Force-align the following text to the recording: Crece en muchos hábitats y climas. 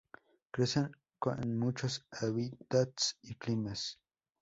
Crece 0.49 0.89
en 1.43 1.59
muchos 1.59 2.07
hábitats 2.09 3.19
y 3.21 3.35
climas. 3.35 3.99